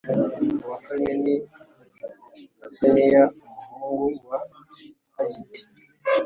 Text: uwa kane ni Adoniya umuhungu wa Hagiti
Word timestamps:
uwa 0.63 0.77
kane 0.85 1.11
ni 1.23 1.35
Adoniya 2.65 3.23
umuhungu 3.71 4.23
wa 4.29 4.39
Hagiti 5.15 5.61